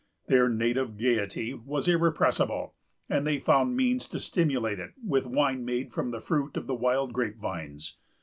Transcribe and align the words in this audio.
Their 0.25 0.49
native 0.49 0.97
gayety 0.97 1.53
was 1.53 1.87
irrepressible, 1.87 2.73
and 3.07 3.27
they 3.27 3.37
found 3.37 3.77
means 3.77 4.07
to 4.07 4.19
stimulate 4.19 4.79
it 4.79 4.93
with 5.07 5.27
wine 5.27 5.63
made 5.63 5.93
from 5.93 6.09
the 6.09 6.19
fruit 6.19 6.57
of 6.57 6.65
the 6.65 6.73
wild 6.73 7.13
grape 7.13 7.37
vines. 7.37 7.97